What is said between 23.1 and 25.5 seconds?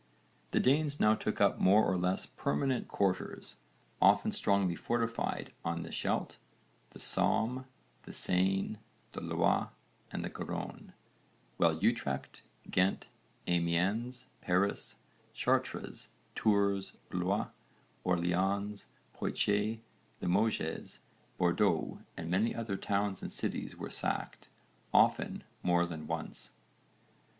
and cities were sacked, often